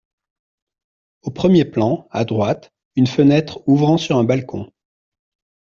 Au 1.21 1.29
premier 1.29 1.63
plan, 1.63 2.07
à 2.09 2.25
droite, 2.25 2.71
une 2.95 3.05
fenêtre 3.05 3.61
ouvrant 3.67 3.99
sur 3.99 4.17
un 4.17 4.23
balcon. 4.23 4.67